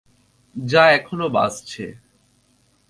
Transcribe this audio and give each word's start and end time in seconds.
যা 0.55 0.83
এখনও 0.91 1.27
বাজছে। 1.29 1.85